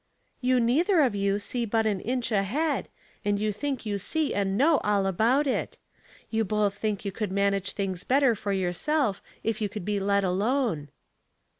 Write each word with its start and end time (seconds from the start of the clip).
"You 0.41 0.59
neither 0.59 1.01
of 1.01 1.13
you 1.13 1.37
see 1.37 1.63
but 1.63 1.85
an 1.85 1.99
inch 1.99 2.31
ahead, 2.31 2.89
and 3.23 3.39
you 3.39 3.51
think 3.51 3.85
you 3.85 3.99
see 3.99 4.33
and 4.33 4.57
know 4.57 4.77
all 4.79 5.05
about 5.05 5.45
it. 5.45 5.77
You 6.31 6.43
both 6.43 6.73
think 6.73 7.05
you 7.05 7.11
could 7.11 7.31
manage 7.31 7.73
things 7.73 8.03
better 8.03 8.33
for 8.33 8.51
your 8.51 8.73
self 8.73 9.21
if 9.43 9.61
you 9.61 9.69
could 9.69 9.85
be 9.85 9.99
let 9.99 10.23
alone." 10.23 10.89